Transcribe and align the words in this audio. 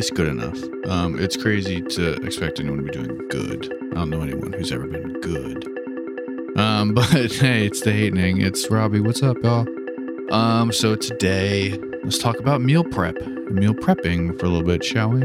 least 0.00 0.14
good 0.14 0.28
enough. 0.28 0.58
Um, 0.88 1.20
it's 1.20 1.36
crazy 1.36 1.82
to 1.82 2.12
expect 2.24 2.58
anyone 2.58 2.78
to 2.78 2.84
be 2.84 2.90
doing 2.90 3.28
good. 3.28 3.70
I 3.92 3.96
don't 3.96 4.08
know 4.08 4.22
anyone 4.22 4.50
who's 4.50 4.72
ever 4.72 4.86
been 4.86 5.20
good. 5.20 5.68
Um, 6.56 6.94
but 6.94 7.10
hey, 7.10 7.66
it's 7.66 7.82
the 7.82 7.92
hatening. 7.92 8.40
It's 8.40 8.70
Robbie. 8.70 9.00
What's 9.00 9.22
up, 9.22 9.36
y'all? 9.42 9.66
Um, 10.32 10.72
so 10.72 10.96
today 10.96 11.78
let's 12.02 12.16
talk 12.16 12.38
about 12.38 12.62
meal 12.62 12.82
prep, 12.82 13.20
meal 13.50 13.74
prepping 13.74 14.40
for 14.40 14.46
a 14.46 14.48
little 14.48 14.66
bit, 14.66 14.82
shall 14.82 15.10
we? 15.10 15.22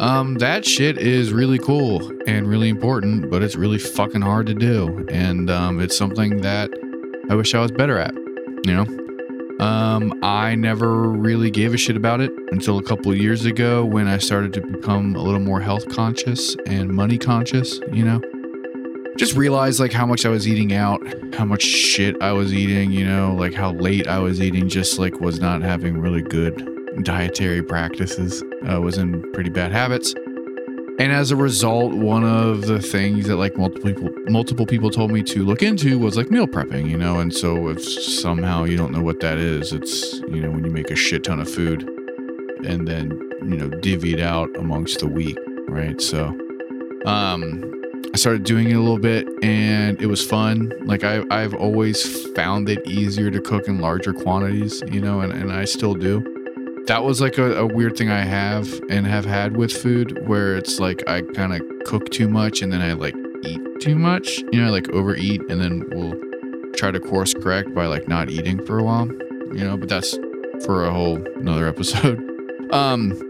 Um, 0.00 0.34
that 0.38 0.64
shit 0.64 0.98
is 0.98 1.32
really 1.32 1.60
cool 1.60 2.10
and 2.26 2.48
really 2.48 2.70
important, 2.70 3.30
but 3.30 3.40
it's 3.40 3.54
really 3.54 3.78
fucking 3.78 4.22
hard 4.22 4.46
to 4.46 4.54
do, 4.54 5.06
and 5.12 5.48
um, 5.48 5.80
it's 5.80 5.96
something 5.96 6.40
that 6.40 6.72
I 7.30 7.36
wish 7.36 7.54
I 7.54 7.60
was 7.60 7.70
better 7.70 7.98
at. 7.98 8.14
You 8.64 8.74
know, 8.74 8.99
um, 9.60 10.18
I 10.22 10.54
never 10.54 11.10
really 11.10 11.50
gave 11.50 11.74
a 11.74 11.76
shit 11.76 11.94
about 11.94 12.22
it 12.22 12.32
until 12.50 12.78
a 12.78 12.82
couple 12.82 13.14
years 13.14 13.44
ago 13.44 13.84
when 13.84 14.08
I 14.08 14.16
started 14.16 14.54
to 14.54 14.62
become 14.62 15.14
a 15.14 15.20
little 15.20 15.38
more 15.38 15.60
health 15.60 15.86
conscious 15.90 16.56
and 16.66 16.88
money 16.88 17.18
conscious, 17.18 17.78
you 17.92 18.02
know. 18.02 18.22
Just 19.18 19.36
realized 19.36 19.78
like 19.78 19.92
how 19.92 20.06
much 20.06 20.24
I 20.24 20.30
was 20.30 20.48
eating 20.48 20.72
out, 20.72 21.02
how 21.34 21.44
much 21.44 21.62
shit 21.62 22.16
I 22.22 22.32
was 22.32 22.54
eating, 22.54 22.90
you 22.90 23.04
know, 23.04 23.34
like 23.34 23.52
how 23.52 23.72
late 23.72 24.06
I 24.06 24.18
was 24.18 24.40
eating, 24.40 24.66
just 24.66 24.98
like 24.98 25.20
was 25.20 25.40
not 25.40 25.60
having 25.60 25.98
really 25.98 26.22
good 26.22 26.66
dietary 27.04 27.62
practices, 27.62 28.42
uh, 28.66 28.80
was 28.80 28.96
in 28.96 29.30
pretty 29.32 29.50
bad 29.50 29.72
habits. 29.72 30.14
And 31.00 31.12
as 31.12 31.30
a 31.30 31.36
result, 31.36 31.94
one 31.94 32.24
of 32.24 32.66
the 32.66 32.78
things 32.78 33.26
that 33.28 33.36
like 33.36 33.56
multiple 33.56 33.90
people 33.90 34.10
multiple 34.28 34.66
people 34.66 34.90
told 34.90 35.10
me 35.10 35.22
to 35.22 35.46
look 35.46 35.62
into 35.62 35.98
was 35.98 36.14
like 36.14 36.30
meal 36.30 36.46
prepping, 36.46 36.90
you 36.90 36.98
know. 36.98 37.20
And 37.20 37.34
so 37.34 37.68
if 37.68 37.82
somehow 37.82 38.64
you 38.64 38.76
don't 38.76 38.92
know 38.92 39.00
what 39.00 39.20
that 39.20 39.38
is, 39.38 39.72
it's 39.72 40.20
you 40.28 40.42
know 40.42 40.50
when 40.50 40.62
you 40.62 40.70
make 40.70 40.90
a 40.90 40.94
shit 40.94 41.24
ton 41.24 41.40
of 41.40 41.48
food 41.48 41.88
and 42.66 42.86
then 42.86 43.18
you 43.40 43.56
know 43.56 43.70
divvy 43.80 44.12
it 44.12 44.20
out 44.20 44.54
amongst 44.58 44.98
the 44.98 45.06
week, 45.06 45.38
right? 45.68 45.98
So, 46.02 46.38
um, 47.06 47.64
I 48.12 48.18
started 48.18 48.42
doing 48.42 48.68
it 48.68 48.74
a 48.74 48.80
little 48.80 48.98
bit 48.98 49.26
and 49.42 49.98
it 50.02 50.06
was 50.06 50.22
fun. 50.22 50.70
Like 50.84 51.02
I 51.02 51.24
I've 51.30 51.54
always 51.54 52.26
found 52.34 52.68
it 52.68 52.86
easier 52.86 53.30
to 53.30 53.40
cook 53.40 53.68
in 53.68 53.78
larger 53.78 54.12
quantities, 54.12 54.82
you 54.86 55.00
know, 55.00 55.20
and, 55.20 55.32
and 55.32 55.50
I 55.50 55.64
still 55.64 55.94
do 55.94 56.22
that 56.90 57.04
was 57.04 57.20
like 57.20 57.38
a, 57.38 57.54
a, 57.54 57.66
weird 57.66 57.96
thing 57.96 58.10
I 58.10 58.24
have 58.24 58.68
and 58.90 59.06
have 59.06 59.24
had 59.24 59.56
with 59.56 59.70
food 59.70 60.26
where 60.26 60.56
it's 60.56 60.80
like 60.80 61.08
I 61.08 61.22
kind 61.22 61.54
of 61.54 61.62
cook 61.84 62.10
too 62.10 62.28
much 62.28 62.62
and 62.62 62.72
then 62.72 62.82
I 62.82 62.94
like 62.94 63.14
eat 63.44 63.60
too 63.80 63.94
much. 63.94 64.38
You 64.50 64.60
know, 64.60 64.72
like 64.72 64.88
overeat 64.88 65.40
and 65.48 65.60
then 65.60 65.88
we'll 65.90 66.20
try 66.74 66.90
to 66.90 66.98
course 66.98 67.32
correct 67.32 67.72
by 67.76 67.86
like 67.86 68.08
not 68.08 68.28
eating 68.28 68.66
for 68.66 68.80
a 68.80 68.82
while. 68.82 69.06
You 69.06 69.62
know, 69.64 69.76
but 69.76 69.88
that's 69.88 70.18
for 70.66 70.84
a 70.84 70.92
whole 70.92 71.24
another 71.36 71.68
episode. 71.68 72.26
Um, 72.72 73.20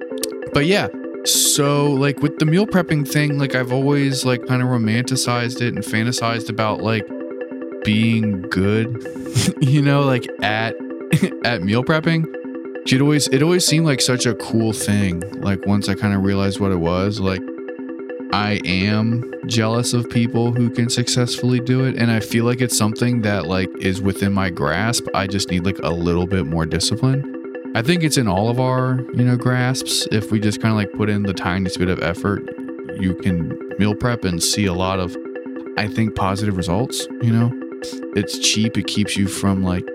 but 0.52 0.66
yeah, 0.66 0.88
so 1.24 1.86
like 1.86 2.20
with 2.20 2.40
the 2.40 2.44
meal 2.44 2.66
prepping 2.66 3.10
thing, 3.10 3.38
like 3.38 3.54
I've 3.54 3.72
always 3.72 4.22
like 4.26 4.44
kind 4.44 4.60
of 4.60 4.68
romanticized 4.68 5.62
it 5.62 5.74
and 5.74 5.82
fantasized 5.82 6.50
about 6.50 6.82
like 6.82 7.08
being 7.82 8.42
good, 8.42 9.02
you 9.62 9.80
know, 9.80 10.02
like 10.02 10.26
at 10.42 10.76
at 11.46 11.62
meal 11.62 11.82
prepping 11.82 12.26
it 12.86 13.00
always 13.00 13.28
it 13.28 13.42
always 13.42 13.66
seemed 13.66 13.86
like 13.86 14.00
such 14.00 14.26
a 14.26 14.34
cool 14.34 14.72
thing. 14.72 15.20
Like 15.40 15.64
once 15.66 15.88
I 15.88 15.94
kind 15.94 16.14
of 16.14 16.24
realized 16.24 16.60
what 16.60 16.72
it 16.72 16.78
was, 16.78 17.20
like 17.20 17.42
I 18.32 18.60
am 18.64 19.24
jealous 19.46 19.92
of 19.92 20.08
people 20.08 20.52
who 20.52 20.70
can 20.70 20.88
successfully 20.88 21.60
do 21.60 21.84
it 21.84 21.96
and 21.96 22.10
I 22.10 22.20
feel 22.20 22.44
like 22.44 22.60
it's 22.60 22.76
something 22.76 23.22
that 23.22 23.46
like 23.46 23.68
is 23.80 24.00
within 24.00 24.32
my 24.32 24.50
grasp. 24.50 25.06
I 25.14 25.26
just 25.26 25.50
need 25.50 25.64
like 25.64 25.78
a 25.82 25.90
little 25.90 26.26
bit 26.26 26.46
more 26.46 26.66
discipline. 26.66 27.24
I 27.74 27.82
think 27.82 28.02
it's 28.02 28.16
in 28.16 28.26
all 28.26 28.48
of 28.48 28.58
our, 28.58 29.00
you 29.14 29.24
know, 29.24 29.36
grasps. 29.36 30.06
If 30.10 30.30
we 30.30 30.40
just 30.40 30.60
kind 30.60 30.72
of 30.72 30.76
like 30.76 30.92
put 30.92 31.08
in 31.08 31.22
the 31.22 31.34
tiniest 31.34 31.78
bit 31.78 31.88
of 31.88 32.02
effort, 32.02 32.42
you 32.98 33.14
can 33.14 33.56
meal 33.78 33.94
prep 33.94 34.24
and 34.24 34.42
see 34.42 34.66
a 34.66 34.74
lot 34.74 34.98
of 35.00 35.16
I 35.76 35.86
think 35.86 36.14
positive 36.14 36.56
results, 36.56 37.06
you 37.22 37.32
know. 37.32 37.50
It's 38.14 38.38
cheap, 38.38 38.76
it 38.76 38.86
keeps 38.86 39.16
you 39.16 39.26
from 39.26 39.62
like 39.62 39.86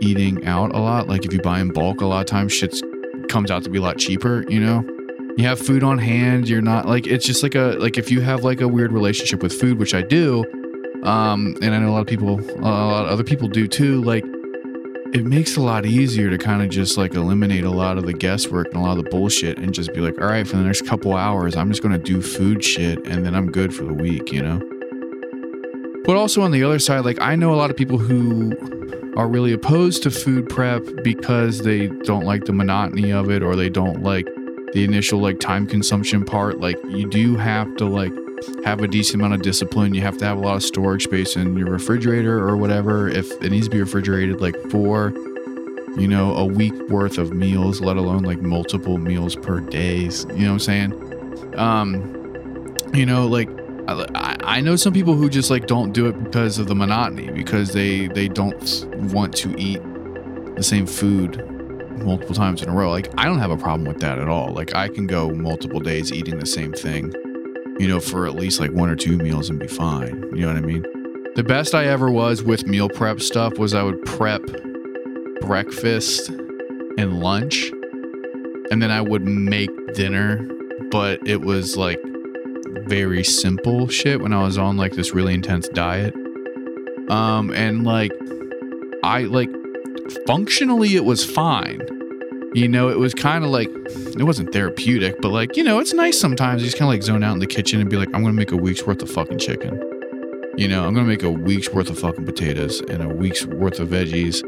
eating 0.00 0.44
out 0.46 0.74
a 0.74 0.78
lot. 0.78 1.08
Like 1.08 1.24
if 1.24 1.32
you 1.32 1.40
buy 1.40 1.60
in 1.60 1.70
bulk, 1.70 2.00
a 2.00 2.06
lot 2.06 2.20
of 2.20 2.26
times 2.26 2.52
shit 2.52 2.80
comes 3.28 3.50
out 3.50 3.64
to 3.64 3.70
be 3.70 3.78
a 3.78 3.82
lot 3.82 3.98
cheaper, 3.98 4.44
you 4.48 4.60
know? 4.60 4.84
You 5.36 5.44
have 5.46 5.58
food 5.58 5.82
on 5.82 5.98
hand, 5.98 6.48
you're 6.48 6.62
not 6.62 6.86
like 6.86 7.06
it's 7.06 7.26
just 7.26 7.42
like 7.42 7.54
a 7.54 7.76
like 7.78 7.98
if 7.98 8.10
you 8.10 8.20
have 8.22 8.42
like 8.42 8.60
a 8.60 8.68
weird 8.68 8.92
relationship 8.92 9.42
with 9.42 9.52
food, 9.52 9.78
which 9.78 9.94
I 9.94 10.00
do, 10.00 10.44
um, 11.02 11.56
and 11.60 11.74
I 11.74 11.78
know 11.78 11.90
a 11.90 11.92
lot 11.92 12.00
of 12.00 12.06
people 12.06 12.40
a 12.40 12.60
lot 12.60 13.04
of 13.04 13.10
other 13.10 13.24
people 13.24 13.46
do 13.46 13.68
too, 13.68 14.02
like 14.02 14.24
it 15.12 15.24
makes 15.24 15.52
it 15.52 15.58
a 15.58 15.62
lot 15.62 15.86
easier 15.86 16.30
to 16.30 16.38
kind 16.38 16.62
of 16.62 16.70
just 16.70 16.96
like 16.96 17.14
eliminate 17.14 17.64
a 17.64 17.70
lot 17.70 17.98
of 17.98 18.06
the 18.06 18.12
guesswork 18.12 18.68
and 18.68 18.76
a 18.76 18.80
lot 18.80 18.98
of 18.98 19.04
the 19.04 19.10
bullshit 19.10 19.58
and 19.58 19.72
just 19.72 19.92
be 19.94 20.00
like, 20.00 20.20
all 20.20 20.26
right, 20.26 20.46
for 20.46 20.56
the 20.56 20.62
next 20.62 20.86
couple 20.86 21.14
hours, 21.14 21.54
I'm 21.54 21.68
just 21.70 21.82
gonna 21.82 21.98
do 21.98 22.22
food 22.22 22.64
shit 22.64 23.06
and 23.06 23.24
then 23.24 23.34
I'm 23.34 23.50
good 23.50 23.74
for 23.74 23.84
the 23.84 23.94
week, 23.94 24.32
you 24.32 24.42
know? 24.42 24.60
But 26.04 26.16
also 26.16 26.40
on 26.42 26.50
the 26.50 26.62
other 26.64 26.78
side, 26.78 27.04
like 27.04 27.20
I 27.20 27.36
know 27.36 27.52
a 27.52 27.56
lot 27.56 27.70
of 27.70 27.76
people 27.76 27.98
who 27.98 28.52
are 29.16 29.26
really 29.26 29.52
opposed 29.52 30.02
to 30.02 30.10
food 30.10 30.48
prep 30.48 30.82
because 31.02 31.60
they 31.60 31.88
don't 31.88 32.24
like 32.24 32.44
the 32.44 32.52
monotony 32.52 33.10
of 33.12 33.30
it 33.30 33.42
or 33.42 33.56
they 33.56 33.70
don't 33.70 34.02
like 34.02 34.26
the 34.72 34.84
initial 34.84 35.18
like 35.20 35.40
time 35.40 35.66
consumption 35.66 36.24
part. 36.24 36.60
Like 36.60 36.78
you 36.88 37.08
do 37.08 37.36
have 37.36 37.74
to 37.76 37.86
like 37.86 38.12
have 38.64 38.82
a 38.82 38.88
decent 38.88 39.22
amount 39.22 39.34
of 39.34 39.42
discipline. 39.42 39.94
You 39.94 40.02
have 40.02 40.18
to 40.18 40.26
have 40.26 40.36
a 40.36 40.40
lot 40.40 40.56
of 40.56 40.62
storage 40.62 41.04
space 41.04 41.34
in 41.34 41.56
your 41.56 41.70
refrigerator 41.70 42.46
or 42.46 42.58
whatever 42.58 43.08
if 43.08 43.30
it 43.42 43.50
needs 43.50 43.66
to 43.66 43.70
be 43.70 43.80
refrigerated 43.80 44.40
like 44.40 44.56
for 44.70 45.12
you 45.96 46.06
know 46.06 46.34
a 46.34 46.44
week 46.44 46.74
worth 46.90 47.16
of 47.16 47.32
meals 47.32 47.80
let 47.80 47.96
alone 47.96 48.22
like 48.22 48.42
multiple 48.42 48.98
meals 48.98 49.34
per 49.34 49.60
days 49.60 50.26
you 50.34 50.44
know 50.44 50.52
what 50.52 50.68
i'm 50.68 50.92
saying? 50.92 51.54
Um 51.56 52.76
you 52.92 53.06
know 53.06 53.26
like 53.26 53.48
I, 53.88 54.36
I 54.40 54.60
know 54.60 54.76
some 54.76 54.92
people 54.92 55.14
who 55.14 55.28
just 55.28 55.50
like 55.50 55.66
don't 55.66 55.92
do 55.92 56.06
it 56.06 56.22
because 56.24 56.58
of 56.58 56.66
the 56.66 56.74
monotony 56.74 57.30
because 57.30 57.72
they 57.72 58.08
they 58.08 58.28
don't 58.28 58.84
want 59.12 59.36
to 59.36 59.58
eat 59.60 59.80
the 60.56 60.62
same 60.62 60.86
food 60.86 61.44
multiple 62.04 62.34
times 62.34 62.62
in 62.62 62.68
a 62.68 62.72
row. 62.72 62.90
Like 62.90 63.08
i 63.18 63.24
don't 63.24 63.38
have 63.38 63.50
a 63.50 63.56
problem 63.56 63.86
with 63.86 64.00
that 64.00 64.18
at 64.18 64.28
all. 64.28 64.52
Like 64.52 64.74
i 64.74 64.88
can 64.88 65.06
go 65.06 65.30
multiple 65.30 65.80
days 65.80 66.12
eating 66.12 66.38
the 66.38 66.46
same 66.46 66.72
thing 66.72 67.12
you 67.78 67.86
know 67.86 68.00
for 68.00 68.26
at 68.26 68.34
least 68.34 68.58
like 68.58 68.70
one 68.72 68.88
or 68.88 68.96
two 68.96 69.16
meals 69.18 69.50
and 69.50 69.58
be 69.58 69.68
fine. 69.68 70.22
You 70.34 70.42
know 70.42 70.48
what 70.48 70.56
i 70.56 70.60
mean? 70.60 70.84
The 71.34 71.44
best 71.44 71.74
i 71.74 71.84
ever 71.84 72.10
was 72.10 72.42
with 72.42 72.66
meal 72.66 72.88
prep 72.88 73.20
stuff 73.20 73.58
was 73.58 73.74
i 73.74 73.82
would 73.82 74.02
prep 74.04 74.42
breakfast 75.40 76.30
and 76.98 77.20
lunch 77.20 77.70
and 78.70 78.82
then 78.82 78.90
i 78.90 79.00
would 79.00 79.22
make 79.22 79.70
dinner 79.92 80.48
but 80.90 81.20
it 81.26 81.42
was 81.42 81.76
like 81.76 82.00
very 82.86 83.24
simple 83.24 83.88
shit 83.88 84.20
when 84.20 84.32
I 84.32 84.42
was 84.42 84.58
on 84.58 84.76
like 84.76 84.92
this 84.92 85.12
really 85.12 85.34
intense 85.34 85.68
diet. 85.68 86.14
Um, 87.08 87.50
and 87.52 87.84
like, 87.84 88.12
I 89.02 89.22
like 89.22 89.50
functionally 90.26 90.96
it 90.96 91.04
was 91.04 91.24
fine. 91.24 91.82
You 92.54 92.68
know, 92.68 92.88
it 92.88 92.98
was 92.98 93.12
kind 93.12 93.44
of 93.44 93.50
like 93.50 93.68
it 93.68 94.24
wasn't 94.24 94.52
therapeutic, 94.52 95.20
but 95.20 95.30
like, 95.30 95.56
you 95.56 95.62
know, 95.62 95.78
it's 95.78 95.92
nice 95.92 96.18
sometimes. 96.18 96.62
You 96.62 96.68
just 96.68 96.78
kind 96.78 96.88
of 96.88 96.94
like 96.94 97.02
zone 97.02 97.22
out 97.22 97.34
in 97.34 97.38
the 97.38 97.46
kitchen 97.46 97.80
and 97.80 97.90
be 97.90 97.96
like, 97.96 98.08
I'm 98.14 98.22
gonna 98.22 98.32
make 98.32 98.52
a 98.52 98.56
week's 98.56 98.86
worth 98.86 99.02
of 99.02 99.10
fucking 99.10 99.38
chicken. 99.38 99.80
You 100.56 100.68
know, 100.68 100.86
I'm 100.86 100.94
gonna 100.94 101.06
make 101.06 101.22
a 101.22 101.30
week's 101.30 101.70
worth 101.70 101.90
of 101.90 101.98
fucking 101.98 102.24
potatoes 102.24 102.80
and 102.80 103.02
a 103.02 103.08
week's 103.08 103.44
worth 103.44 103.78
of 103.78 103.88
veggies. 103.88 104.42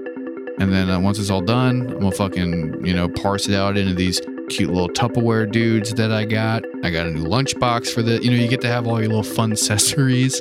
And 0.58 0.72
then 0.72 0.90
uh, 0.90 0.98
once 0.98 1.18
it's 1.18 1.30
all 1.30 1.42
done, 1.42 1.82
I'm 1.82 1.98
gonna 1.98 2.12
fucking, 2.12 2.84
you 2.84 2.94
know, 2.94 3.08
parse 3.08 3.46
it 3.46 3.54
out 3.54 3.76
into 3.76 3.94
these 3.94 4.20
cute 4.48 4.70
little 4.70 4.88
Tupperware 4.88 5.50
dudes 5.50 5.94
that 5.94 6.10
I 6.10 6.24
got. 6.24 6.64
I 6.82 6.90
got 6.90 7.06
a 7.06 7.10
new 7.10 7.24
lunchbox 7.24 7.92
for 7.92 8.02
the, 8.02 8.22
you 8.22 8.30
know, 8.30 8.36
you 8.36 8.48
get 8.48 8.60
to 8.62 8.68
have 8.68 8.86
all 8.86 8.98
your 9.00 9.08
little 9.08 9.22
fun 9.22 9.52
accessories. 9.52 10.40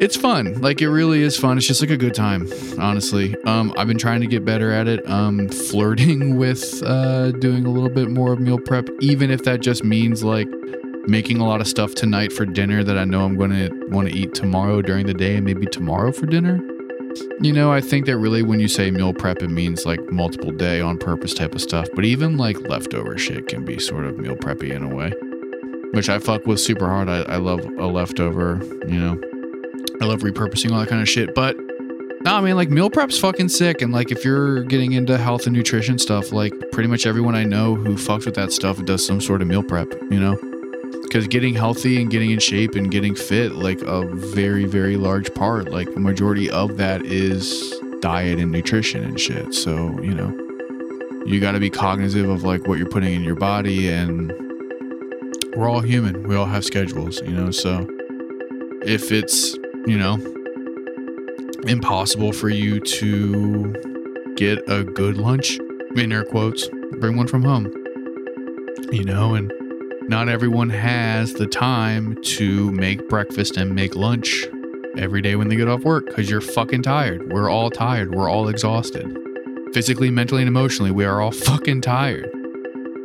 It's 0.00 0.16
fun. 0.16 0.60
Like 0.60 0.80
it 0.80 0.88
really 0.88 1.22
is 1.22 1.36
fun. 1.36 1.58
It's 1.58 1.66
just 1.66 1.80
like 1.80 1.90
a 1.90 1.96
good 1.96 2.14
time, 2.14 2.48
honestly. 2.78 3.34
Um, 3.44 3.74
I've 3.76 3.88
been 3.88 3.98
trying 3.98 4.20
to 4.20 4.26
get 4.26 4.44
better 4.44 4.70
at 4.70 4.86
it. 4.86 5.08
Um, 5.08 5.48
flirting 5.48 6.36
with 6.38 6.82
uh, 6.84 7.32
doing 7.32 7.66
a 7.66 7.70
little 7.70 7.90
bit 7.90 8.10
more 8.10 8.32
of 8.32 8.40
meal 8.40 8.58
prep, 8.58 8.88
even 9.00 9.30
if 9.30 9.44
that 9.44 9.60
just 9.60 9.82
means 9.82 10.22
like 10.22 10.48
making 11.08 11.38
a 11.38 11.46
lot 11.46 11.60
of 11.60 11.68
stuff 11.68 11.94
tonight 11.94 12.32
for 12.32 12.44
dinner 12.44 12.82
that 12.84 12.98
I 12.98 13.04
know 13.04 13.24
I'm 13.24 13.36
going 13.36 13.50
to 13.50 13.70
want 13.88 14.08
to 14.08 14.14
eat 14.14 14.34
tomorrow 14.34 14.82
during 14.82 15.06
the 15.06 15.14
day 15.14 15.36
and 15.36 15.44
maybe 15.44 15.66
tomorrow 15.66 16.12
for 16.12 16.26
dinner. 16.26 16.60
You 17.40 17.52
know, 17.52 17.72
I 17.72 17.80
think 17.80 18.06
that 18.06 18.16
really 18.18 18.42
when 18.42 18.60
you 18.60 18.68
say 18.68 18.90
meal 18.90 19.12
prep, 19.12 19.42
it 19.42 19.48
means 19.48 19.84
like 19.86 20.00
multiple 20.10 20.52
day 20.52 20.80
on 20.80 20.98
purpose 20.98 21.34
type 21.34 21.54
of 21.54 21.60
stuff. 21.60 21.88
But 21.94 22.04
even 22.04 22.36
like 22.36 22.60
leftover 22.68 23.18
shit 23.18 23.48
can 23.48 23.64
be 23.64 23.78
sort 23.78 24.04
of 24.04 24.18
meal 24.18 24.36
preppy 24.36 24.70
in 24.70 24.82
a 24.82 24.94
way, 24.94 25.12
which 25.92 26.08
I 26.08 26.18
fuck 26.18 26.46
with 26.46 26.60
super 26.60 26.86
hard. 26.86 27.08
I, 27.08 27.22
I 27.22 27.36
love 27.36 27.60
a 27.60 27.86
leftover, 27.86 28.60
you 28.86 28.98
know, 28.98 29.20
I 30.00 30.04
love 30.04 30.20
repurposing 30.20 30.72
all 30.72 30.80
that 30.80 30.88
kind 30.88 31.02
of 31.02 31.08
shit. 31.08 31.34
But 31.34 31.56
no, 32.22 32.34
I 32.34 32.40
mean, 32.40 32.56
like 32.56 32.70
meal 32.70 32.90
prep's 32.90 33.18
fucking 33.18 33.50
sick. 33.50 33.82
And 33.82 33.92
like 33.92 34.10
if 34.10 34.24
you're 34.24 34.64
getting 34.64 34.92
into 34.92 35.16
health 35.16 35.46
and 35.46 35.54
nutrition 35.54 35.98
stuff, 35.98 36.32
like 36.32 36.52
pretty 36.72 36.88
much 36.88 37.06
everyone 37.06 37.34
I 37.34 37.44
know 37.44 37.74
who 37.74 37.96
fucks 37.96 38.26
with 38.26 38.34
that 38.34 38.52
stuff 38.52 38.82
does 38.84 39.06
some 39.06 39.20
sort 39.20 39.42
of 39.42 39.48
meal 39.48 39.62
prep, 39.62 39.92
you 40.10 40.18
know? 40.18 40.55
Because 41.02 41.26
getting 41.28 41.54
healthy 41.54 42.00
and 42.00 42.10
getting 42.10 42.30
in 42.30 42.38
shape 42.38 42.74
and 42.74 42.90
getting 42.90 43.14
fit 43.14 43.52
like 43.52 43.80
a 43.82 44.06
very 44.06 44.64
very 44.64 44.96
large 44.96 45.32
part 45.34 45.70
like 45.70 45.88
a 45.96 46.00
majority 46.00 46.50
of 46.50 46.76
that 46.76 47.04
is 47.06 47.74
diet 48.00 48.38
and 48.38 48.52
nutrition 48.52 49.02
and 49.04 49.20
shit 49.20 49.54
so 49.54 49.98
you 50.00 50.14
know 50.14 50.34
you 51.26 51.40
got 51.40 51.52
to 51.52 51.60
be 51.60 51.70
cognizant 51.70 52.30
of 52.30 52.44
like 52.44 52.66
what 52.68 52.78
you're 52.78 52.88
putting 52.88 53.12
in 53.12 53.24
your 53.24 53.34
body 53.34 53.90
and 53.90 54.32
we're 55.56 55.70
all 55.70 55.80
human. 55.80 56.28
We 56.28 56.36
all 56.36 56.44
have 56.44 56.64
schedules, 56.64 57.20
you 57.22 57.30
know, 57.30 57.50
so 57.50 57.86
if 58.82 59.10
it's, 59.10 59.54
you 59.86 59.96
know, 59.96 60.18
impossible 61.66 62.32
for 62.32 62.50
you 62.50 62.78
to 62.78 64.34
get 64.36 64.62
a 64.68 64.84
good 64.84 65.16
lunch 65.16 65.58
in 65.96 66.12
air 66.12 66.24
quotes, 66.24 66.68
bring 67.00 67.16
one 67.16 67.26
from 67.26 67.42
home. 67.42 67.72
You 68.92 69.04
know, 69.04 69.34
and 69.34 69.50
not 70.08 70.28
everyone 70.28 70.70
has 70.70 71.32
the 71.34 71.46
time 71.46 72.16
to 72.22 72.70
make 72.72 73.08
breakfast 73.08 73.56
and 73.56 73.74
make 73.74 73.96
lunch 73.96 74.46
every 74.96 75.20
day 75.20 75.34
when 75.34 75.48
they 75.48 75.56
get 75.56 75.68
off 75.68 75.82
work 75.82 76.06
because 76.06 76.30
you're 76.30 76.40
fucking 76.40 76.82
tired. 76.82 77.32
We're 77.32 77.50
all 77.50 77.70
tired. 77.70 78.14
We're 78.14 78.30
all 78.30 78.48
exhausted. 78.48 79.18
Physically, 79.72 80.10
mentally, 80.10 80.42
and 80.42 80.48
emotionally, 80.48 80.90
we 80.92 81.04
are 81.04 81.20
all 81.20 81.32
fucking 81.32 81.80
tired. 81.80 82.30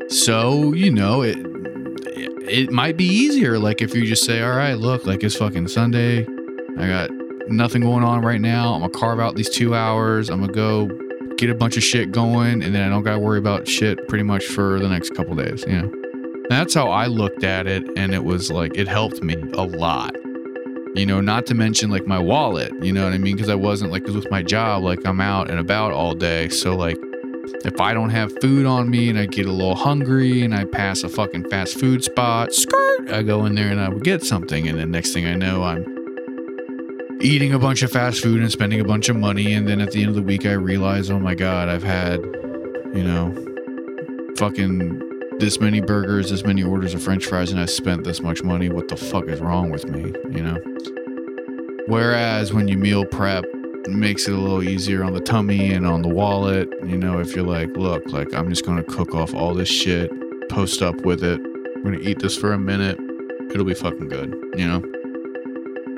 So, 0.09 0.74
you 0.74 0.92
know, 0.92 1.21
it 1.21 1.38
it 2.48 2.71
might 2.71 2.98
be 2.98 3.06
easier 3.06 3.57
like 3.57 3.81
if 3.81 3.95
you 3.95 4.06
just 4.06 4.24
say, 4.24 4.42
"All 4.42 4.56
right, 4.56 4.75
look, 4.75 5.06
like 5.06 5.24
it's 5.24 5.36
fucking 5.36 5.69
Sunday. 5.69 6.27
I 6.77 6.88
got 6.88 7.09
nothing 7.47 7.81
going 7.81 8.04
on 8.04 8.21
right 8.21 8.42
now. 8.42 8.74
I'm 8.74 8.81
going 8.81 8.92
to 8.92 8.97
carve 8.97 9.19
out 9.19 9.36
these 9.36 9.50
2 9.50 9.74
hours. 9.74 10.30
I'm 10.30 10.39
going 10.39 10.50
to 10.50 10.56
go 10.56 11.36
get 11.38 11.50
a 11.50 11.56
bunch 11.56 11.77
of 11.77 11.83
shit 11.83 12.12
going 12.12 12.62
and 12.62 12.75
then 12.75 12.83
I 12.83 12.89
don't 12.89 13.04
got 13.04 13.13
to 13.13 13.19
worry 13.19 13.39
about 13.39 13.68
shit 13.68 14.07
pretty 14.07 14.24
much 14.24 14.45
for 14.45 14.80
the 14.80 14.88
next 14.88 15.15
couple 15.15 15.36
days, 15.36 15.63
you 15.68 15.81
know." 15.81 16.00
That's 16.51 16.74
how 16.74 16.89
I 16.89 17.07
looked 17.07 17.44
at 17.44 17.65
it 17.65 17.83
and 17.98 18.13
it 18.13 18.24
was 18.24 18.51
like 18.51 18.75
it 18.75 18.88
helped 18.88 19.24
me 19.24 19.36
a 19.53 19.63
lot 19.63 20.15
you 20.94 21.06
know, 21.06 21.21
not 21.21 21.45
to 21.45 21.53
mention 21.53 21.89
like 21.89 22.06
my 22.06 22.19
wallet, 22.19 22.74
you 22.83 22.92
know 22.92 23.06
what 23.06 23.13
I 23.13 23.18
mean? 23.18 23.36
Because 23.36 23.50
I 23.50 23.56
wasn't 23.56 23.92
like, 23.92 24.06
cause 24.06 24.15
with 24.15 24.30
my 24.30 24.44
job, 24.44 24.83
like 24.83 25.06
I'm 25.06 25.21
out 25.21 25.50
and 25.50 25.59
about 25.59 25.94
all 25.94 26.13
day. 26.13 26.50
So, 26.50 26.75
like, 26.75 26.98
if 27.63 27.80
I 27.80 27.94
don't 27.94 28.09
have 28.09 28.31
food 28.42 28.65
on 28.65 28.89
me 28.89 29.09
and 29.09 29.18
I 29.18 29.25
get 29.25 29.45
a 29.45 29.51
little 29.51 29.75
hungry 29.75 30.44
and 30.44 30.53
I 30.53 30.65
pass 30.65 31.03
a 31.03 31.09
fucking 31.09 31.50
fast 31.50 31.80
food 31.80 32.03
spot, 32.03 32.54
skirt, 32.54 33.09
I 33.09 33.24
go 33.24 33.45
in 33.45 33.56
there 33.56 33.69
and 33.69 33.80
I 33.80 33.89
would 33.89 34.04
get 34.04 34.24
something. 34.24 34.68
And 34.68 34.80
then 34.80 34.92
next 34.92 35.13
thing 35.13 35.25
I 35.25 35.36
know, 35.36 35.63
I'm 35.63 35.86
eating 37.21 37.54
a 37.54 37.59
bunch 37.59 37.83
of 37.83 37.92
fast 37.92 38.21
food 38.21 38.42
and 38.42 38.51
spending 38.51 38.81
a 38.81 38.86
bunch 38.86 39.07
of 39.09 39.15
money. 39.15 39.54
And 39.54 39.68
then 39.68 39.80
at 39.80 39.92
the 39.92 40.01
end 40.01 40.09
of 40.09 40.15
the 40.15 40.21
week, 40.21 40.45
I 40.45 40.54
realize, 40.54 41.09
oh 41.09 41.19
my 41.19 41.36
God, 41.36 41.69
I've 41.69 41.83
had, 41.83 42.19
you 42.94 43.04
know, 43.04 43.33
fucking 44.38 45.11
this 45.42 45.60
many 45.60 45.82
burgers, 45.82 46.30
this 46.30 46.46
many 46.46 46.62
orders 46.62 46.94
of 46.94 47.02
french 47.02 47.26
fries, 47.26 47.52
and 47.52 47.60
I 47.60 47.66
spent 47.66 48.04
this 48.04 48.22
much 48.22 48.44
money. 48.44 48.70
What 48.70 48.90
the 48.90 48.96
fuck 48.96 49.26
is 49.26 49.42
wrong 49.42 49.72
with 49.72 49.86
me? 49.86 50.14
You 50.30 50.44
know? 50.44 50.58
Whereas 51.88 52.54
when 52.54 52.68
you 52.68 52.78
meal 52.78 53.06
prep, 53.06 53.44
it 53.44 53.90
makes 53.90 54.28
it 54.28 54.36
a 54.36 54.38
little 54.38 54.62
easier 54.62 55.04
on 55.04 55.14
the 55.14 55.20
tummy 55.20 55.74
and 55.74 55.88
on 55.88 56.04
the 56.04 56.10
wallet. 56.10 56.70
You 56.86 56.96
know, 56.96 57.20
if 57.20 57.36
you're 57.36 57.44
like, 57.44 57.76
look, 57.76 58.06
like 58.14 58.32
I'm 58.36 58.52
just 58.52 58.64
gonna 58.64 58.84
cook 58.84 59.16
off 59.16 59.34
all 59.34 59.56
this 59.56 59.68
shit, 59.68 60.12
post 60.50 60.84
up 60.84 60.96
with 61.02 61.24
it. 61.24 61.42
I'm 61.76 61.84
gonna 61.84 61.98
eat 61.98 62.20
this 62.20 62.38
for 62.38 62.54
a 62.54 62.60
minute. 62.60 63.00
It'll 63.50 63.66
be 63.66 63.74
fucking 63.74 64.10
good, 64.10 64.36
you 64.56 64.68
know? 64.68 64.84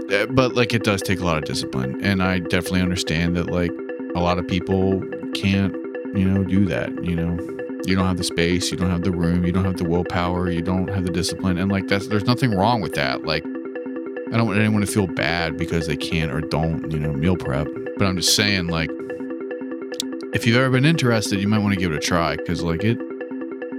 Eh, 0.09 0.25
but 0.27 0.55
like 0.55 0.73
it 0.73 0.85
does 0.85 1.01
take 1.01 1.19
a 1.19 1.25
lot 1.25 1.37
of 1.37 1.43
discipline. 1.43 1.99
And 2.01 2.23
I 2.23 2.39
definitely 2.39 2.81
understand 2.81 3.35
that 3.35 3.47
like 3.47 3.71
a 4.15 4.21
lot 4.21 4.39
of 4.39 4.47
people 4.47 5.03
can't, 5.35 5.73
you 6.15 6.23
know, 6.23 6.45
do 6.45 6.63
that, 6.67 7.03
you 7.03 7.17
know 7.17 7.62
you 7.85 7.95
don't 7.95 8.07
have 8.07 8.17
the 8.17 8.23
space, 8.23 8.71
you 8.71 8.77
don't 8.77 8.89
have 8.89 9.03
the 9.03 9.11
room, 9.11 9.45
you 9.45 9.51
don't 9.51 9.65
have 9.65 9.77
the 9.77 9.83
willpower, 9.83 10.49
you 10.49 10.61
don't 10.61 10.87
have 10.89 11.03
the 11.03 11.11
discipline. 11.11 11.57
And 11.57 11.71
like 11.71 11.87
that's 11.87 12.07
there's 12.07 12.25
nothing 12.25 12.55
wrong 12.55 12.81
with 12.81 12.93
that. 12.93 13.25
Like 13.25 13.45
I 13.45 14.37
don't 14.37 14.47
want 14.47 14.59
anyone 14.59 14.81
to 14.81 14.87
feel 14.87 15.07
bad 15.07 15.57
because 15.57 15.87
they 15.87 15.97
can't 15.97 16.31
or 16.31 16.41
don't, 16.41 16.89
you 16.91 16.99
know, 16.99 17.13
meal 17.13 17.35
prep. 17.35 17.67
But 17.97 18.05
I'm 18.05 18.15
just 18.15 18.35
saying 18.35 18.67
like 18.67 18.89
if 20.33 20.47
you've 20.47 20.57
ever 20.57 20.69
been 20.69 20.85
interested, 20.85 21.39
you 21.39 21.47
might 21.47 21.59
want 21.59 21.73
to 21.73 21.79
give 21.79 21.91
it 21.91 21.97
a 21.97 21.99
try 21.99 22.37
cuz 22.37 22.63
like 22.63 22.83
it 22.83 22.97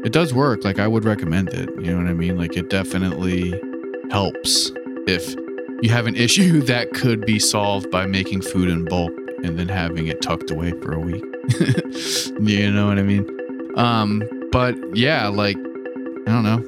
it 0.04 0.12
does 0.12 0.34
work. 0.34 0.64
Like 0.64 0.78
I 0.78 0.86
would 0.86 1.04
recommend 1.04 1.48
it. 1.48 1.70
You 1.80 1.92
know 1.92 1.98
what 1.98 2.10
I 2.10 2.14
mean? 2.14 2.36
Like 2.36 2.56
it 2.56 2.68
definitely 2.68 3.58
helps 4.10 4.70
if 5.06 5.34
you 5.80 5.90
have 5.90 6.06
an 6.06 6.16
issue 6.26 6.60
that 6.62 6.92
could 6.92 7.24
be 7.24 7.38
solved 7.38 7.90
by 7.90 8.06
making 8.06 8.42
food 8.42 8.68
in 8.68 8.84
bulk 8.84 9.12
and 9.42 9.58
then 9.58 9.68
having 9.68 10.06
it 10.08 10.20
tucked 10.22 10.50
away 10.50 10.72
for 10.82 10.92
a 10.92 10.98
week. 10.98 11.24
you 12.40 12.70
know 12.70 12.86
what 12.86 12.98
I 12.98 13.02
mean? 13.02 13.26
Um, 13.76 14.22
but 14.52 14.76
yeah, 14.96 15.28
like 15.28 15.56
I 15.56 16.30
don't 16.30 16.44
know. 16.44 16.64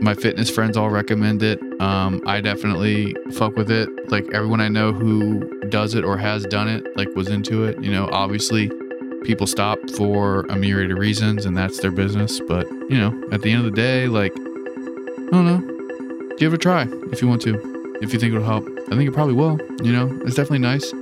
My 0.00 0.14
fitness 0.14 0.50
friends 0.50 0.76
all 0.76 0.90
recommend 0.90 1.42
it. 1.42 1.60
Um, 1.80 2.22
I 2.26 2.40
definitely 2.40 3.14
fuck 3.32 3.56
with 3.56 3.70
it. 3.70 3.88
Like 4.10 4.24
everyone 4.32 4.60
I 4.60 4.68
know 4.68 4.92
who 4.92 5.40
does 5.68 5.94
it 5.94 6.04
or 6.04 6.16
has 6.16 6.44
done 6.46 6.68
it, 6.68 6.84
like 6.96 7.08
was 7.14 7.28
into 7.28 7.64
it. 7.64 7.82
You 7.82 7.92
know, 7.92 8.08
obviously 8.12 8.70
people 9.24 9.46
stop 9.46 9.78
for 9.96 10.40
a 10.48 10.56
myriad 10.56 10.90
of 10.90 10.98
reasons 10.98 11.46
and 11.46 11.56
that's 11.56 11.80
their 11.80 11.90
business. 11.90 12.40
But, 12.40 12.68
you 12.90 12.98
know, 12.98 13.28
at 13.32 13.42
the 13.42 13.52
end 13.52 13.64
of 13.64 13.72
the 13.72 13.76
day, 13.76 14.08
like, 14.08 14.32
I 14.32 15.30
don't 15.30 15.46
know. 15.46 16.36
Give 16.38 16.52
it 16.52 16.56
a 16.56 16.58
try 16.58 16.86
if 17.12 17.22
you 17.22 17.28
want 17.28 17.42
to. 17.42 17.98
If 18.02 18.12
you 18.12 18.18
think 18.18 18.34
it'll 18.34 18.44
help. 18.44 18.66
I 18.90 18.96
think 18.96 19.08
it 19.08 19.12
probably 19.12 19.34
will. 19.34 19.60
You 19.82 19.92
know, 19.92 20.20
it's 20.24 20.34
definitely 20.34 20.58
nice. 20.58 20.92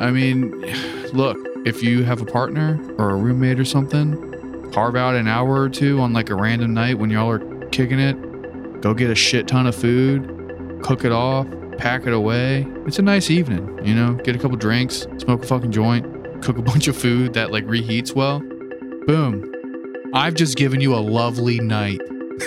I 0.00 0.10
mean, 0.10 0.60
look, 1.12 1.38
if 1.64 1.82
you 1.82 2.02
have 2.04 2.20
a 2.20 2.26
partner 2.26 2.78
or 2.98 3.10
a 3.10 3.16
roommate 3.16 3.60
or 3.60 3.64
something, 3.64 4.27
carve 4.72 4.96
out 4.96 5.14
an 5.14 5.28
hour 5.28 5.60
or 5.60 5.68
two 5.68 6.00
on 6.00 6.12
like 6.12 6.30
a 6.30 6.34
random 6.34 6.74
night 6.74 6.98
when 6.98 7.10
y'all 7.10 7.30
are 7.30 7.40
kicking 7.68 7.98
it. 7.98 8.80
Go 8.80 8.94
get 8.94 9.10
a 9.10 9.14
shit 9.14 9.48
ton 9.48 9.66
of 9.66 9.74
food, 9.74 10.80
cook 10.82 11.04
it 11.04 11.12
off, 11.12 11.46
pack 11.78 12.06
it 12.06 12.12
away. 12.12 12.66
It's 12.86 12.98
a 12.98 13.02
nice 13.02 13.30
evening, 13.30 13.84
you 13.84 13.94
know? 13.94 14.14
Get 14.14 14.36
a 14.36 14.38
couple 14.38 14.56
drinks, 14.56 15.06
smoke 15.18 15.44
a 15.44 15.46
fucking 15.46 15.72
joint, 15.72 16.42
cook 16.42 16.58
a 16.58 16.62
bunch 16.70 16.88
of 16.88 16.96
food 16.96 17.34
that 17.34 17.50
like 17.50 17.64
reheats 17.64 18.14
well. 18.14 18.40
Boom. 19.06 19.54
I've 20.14 20.34
just 20.34 20.56
given 20.56 20.80
you 20.80 20.94
a 20.94 21.00
lovely 21.00 21.60
night. 21.60 22.00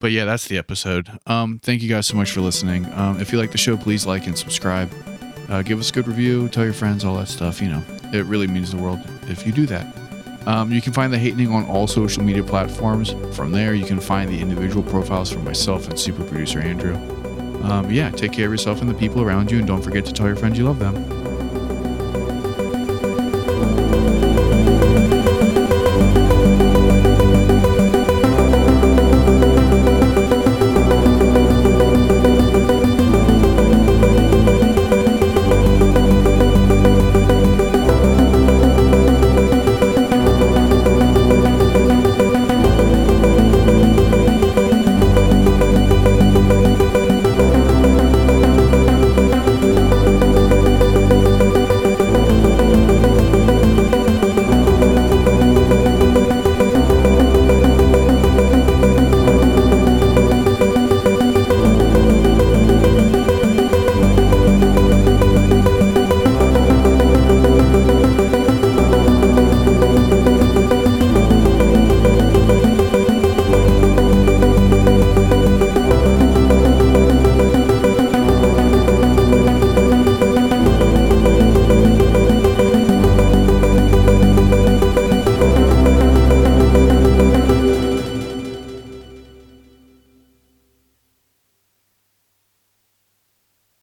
but 0.00 0.10
yeah, 0.12 0.24
that's 0.24 0.48
the 0.48 0.58
episode. 0.58 1.08
Um, 1.26 1.60
thank 1.62 1.82
you 1.82 1.88
guys 1.88 2.06
so 2.06 2.16
much 2.16 2.30
for 2.30 2.40
listening. 2.40 2.86
Um, 2.92 3.20
if 3.20 3.32
you 3.32 3.38
like 3.38 3.52
the 3.52 3.58
show, 3.58 3.76
please 3.76 4.06
like 4.06 4.26
and 4.26 4.36
subscribe. 4.36 4.90
Uh, 5.48 5.62
give 5.62 5.80
us 5.80 5.90
a 5.90 5.92
good 5.92 6.06
review, 6.06 6.48
tell 6.48 6.64
your 6.64 6.74
friends, 6.74 7.04
all 7.04 7.16
that 7.16 7.28
stuff. 7.28 7.62
You 7.62 7.68
know, 7.68 7.82
it 8.12 8.26
really 8.26 8.46
means 8.46 8.70
the 8.70 8.76
world 8.76 9.00
if 9.28 9.46
you 9.46 9.52
do 9.52 9.66
that. 9.66 10.07
Um, 10.46 10.72
you 10.72 10.80
can 10.80 10.92
find 10.92 11.12
the 11.12 11.18
Hatening 11.18 11.50
on 11.50 11.66
all 11.66 11.86
social 11.86 12.22
media 12.22 12.42
platforms. 12.42 13.14
From 13.36 13.52
there, 13.52 13.74
you 13.74 13.84
can 13.84 14.00
find 14.00 14.30
the 14.30 14.40
individual 14.40 14.82
profiles 14.82 15.30
from 15.30 15.44
myself 15.44 15.88
and 15.88 15.98
super 15.98 16.24
producer 16.24 16.60
Andrew. 16.60 16.94
Um, 17.64 17.90
yeah, 17.90 18.10
take 18.10 18.32
care 18.32 18.46
of 18.46 18.52
yourself 18.52 18.80
and 18.80 18.88
the 18.88 18.94
people 18.94 19.20
around 19.22 19.50
you, 19.50 19.58
and 19.58 19.66
don't 19.66 19.82
forget 19.82 20.06
to 20.06 20.12
tell 20.12 20.26
your 20.26 20.36
friends 20.36 20.56
you 20.58 20.64
love 20.64 20.78
them. 20.78 21.27